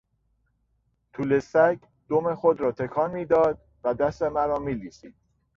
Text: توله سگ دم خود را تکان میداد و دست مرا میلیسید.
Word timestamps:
توله 1.13 1.39
سگ 1.39 1.77
دم 2.09 2.35
خود 2.35 2.59
را 2.61 2.71
تکان 2.71 3.11
میداد 3.11 3.61
و 3.83 3.93
دست 3.93 4.23
مرا 4.23 4.59
میلیسید. 4.59 5.15